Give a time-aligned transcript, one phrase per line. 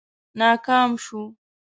[0.39, 1.21] ناکام شو.